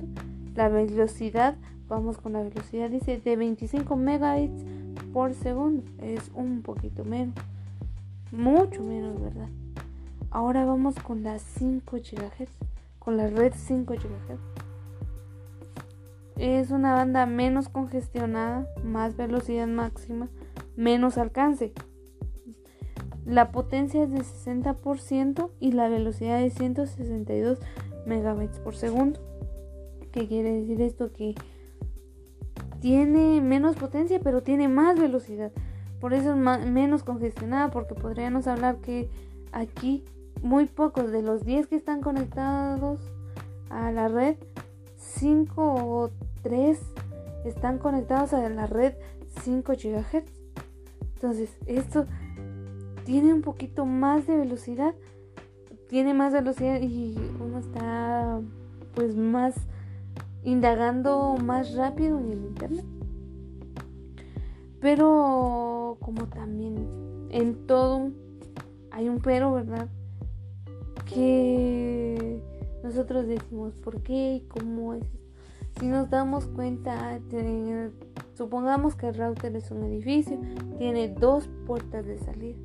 La 0.56 0.67
velocidad, 0.67 1.56
vamos 1.91 2.17
con 2.17 2.32
la 2.32 2.41
velocidad, 2.41 2.89
dice 2.89 3.19
de 3.19 3.36
25 3.36 3.97
megabits 3.97 4.63
por 5.12 5.34
segundo. 5.34 5.84
Es 5.99 6.32
un 6.34 6.62
poquito 6.62 7.04
menos. 7.04 7.36
Mucho 8.32 8.82
menos, 8.82 9.21
¿verdad? 9.21 9.49
Ahora 10.30 10.63
vamos 10.63 10.95
con 10.95 11.21
las 11.23 11.41
5 11.41 11.97
GHz, 11.97 12.49
con 12.97 13.17
la 13.17 13.27
red 13.27 13.51
5 13.54 13.93
GHz. 13.93 14.39
Es 16.38 16.71
una 16.71 16.93
banda 16.93 17.25
menos 17.25 17.67
congestionada, 17.67 18.65
más 18.86 19.17
velocidad 19.17 19.67
máxima, 19.67 20.30
menos 20.77 21.17
alcance. 21.17 21.73
La 23.25 23.51
potencia 23.51 24.04
es 24.04 24.12
de 24.12 24.19
60% 24.19 25.51
y 25.60 25.73
la 25.73 25.89
velocidad 25.89 26.41
es 26.41 26.54
162 26.54 27.60
megabits 28.06 28.60
por 28.60 28.75
segundo. 28.75 29.19
¿Qué 30.13 30.27
quiere 30.27 30.54
decir 30.54 30.82
esto? 30.82 31.12
Que 31.12 31.36
tiene 32.82 33.39
menos 33.41 33.76
potencia, 33.76 34.20
pero 34.20 34.41
tiene 34.41 34.67
más 34.67 35.00
velocidad. 35.00 35.52
Por 36.00 36.13
eso 36.13 36.34
es 36.34 36.65
menos 36.65 37.04
congestionada, 37.04 37.70
porque 37.70 37.94
podríamos 37.94 38.48
hablar 38.48 38.78
que 38.78 39.10
aquí 39.52 40.04
muy 40.41 40.65
pocos 40.65 41.12
de 41.12 41.22
los 41.22 41.46
10 41.46 41.67
que 41.67 41.76
están 41.76 42.02
conectados 42.02 43.00
a 43.70 43.91
la 43.91 44.08
red, 44.08 44.36
5 44.98 45.62
o 45.63 46.10
3 46.41 46.80
están 47.46 47.78
conectados 47.78 48.34
a 48.34 48.50
la 48.50 48.65
red 48.65 48.94
5 49.44 49.74
GHz. 49.74 50.24
Entonces, 51.15 51.52
esto 51.67 52.08
tiene 53.06 53.34
un 53.34 53.41
poquito 53.41 53.86
más 53.86 54.26
de 54.26 54.38
velocidad. 54.38 54.96
Tiene 55.88 56.15
más 56.15 56.34
velocidad 56.34 56.82
y 56.82 57.15
uno 57.39 57.60
está 57.60 58.39
pues 58.96 59.15
más 59.15 59.56
indagando 60.43 61.38
más 61.43 61.75
rápido 61.75 62.19
en 62.19 62.32
el 62.32 62.45
internet. 62.45 62.86
Pero 64.80 65.97
como 65.99 66.27
también 66.27 67.27
en 67.30 67.67
todo 67.67 68.12
hay 68.91 69.08
un 69.08 69.19
pero, 69.19 69.54
¿verdad? 69.54 69.88
que 71.13 72.41
nosotros 72.84 73.27
decimos 73.27 73.73
por 73.75 74.01
qué 74.01 74.36
y 74.36 74.41
cómo 74.47 74.93
es. 74.93 75.04
Si 75.80 75.88
nos 75.88 76.10
damos 76.10 76.47
cuenta, 76.47 77.19
supongamos 78.34 78.95
que 78.95 79.10
el 79.10 79.15
router 79.15 79.56
es 79.56 79.71
un 79.71 79.84
edificio, 79.84 80.39
tiene 80.77 81.10
dos 81.10 81.49
puertas 81.65 82.06
de 82.06 82.17
salida. 82.19 82.58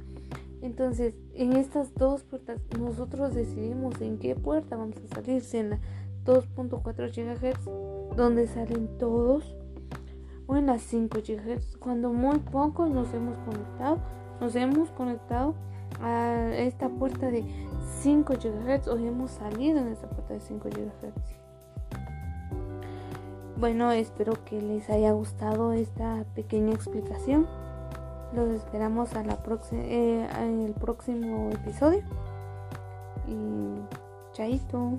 Entonces, 0.63 1.15
en 1.35 1.53
estas 1.53 1.95
dos 1.95 2.25
puertas, 2.25 2.61
nosotros 2.79 3.35
decidimos 3.35 4.01
en 4.01 4.19
qué 4.19 4.35
puerta 4.35 4.77
vamos 4.77 4.97
a 4.97 5.15
salir, 5.15 5.43
si 5.43 5.59
en 5.59 5.71
la 5.71 5.81
2.4 6.27 7.11
GHz, 7.11 8.17
donde 8.17 8.47
salen 8.47 8.99
todos, 8.99 9.57
o 10.47 10.57
en 10.57 10.67
las 10.67 10.83
5 10.83 11.19
GHz, 11.19 11.77
cuando 11.77 12.13
muy 12.13 12.39
pocos 12.39 12.91
nos 12.91 13.13
hemos 13.15 13.37
conectado, 13.39 13.99
nos 14.41 14.55
hemos 14.55 14.91
conectado 14.91 15.55
a 16.01 16.51
esta 16.55 16.89
puerta 16.89 17.31
de 17.31 17.45
5 18.01 18.35
GHz 18.35 18.89
o 18.89 18.97
hemos 18.99 19.31
salido 19.31 19.79
en 19.79 19.89
esta 19.89 20.09
puerta 20.09 20.35
de 20.35 20.41
5 20.41 20.69
GHz. 20.69 21.47
Bueno, 23.59 23.91
espero 23.91 24.35
que 24.45 24.61
les 24.61 24.91
haya 24.91 25.13
gustado 25.13 25.73
esta 25.73 26.25
pequeña 26.35 26.75
explicación. 26.75 27.47
Los 28.35 28.51
esperamos 28.51 29.15
a 29.15 29.25
la 29.25 29.39
eh, 29.73 30.29
en 30.41 30.61
el 30.63 30.75
próximo 30.75 31.51
episodio. 31.51 32.03
Y 33.27 33.81
chaito. 34.33 34.99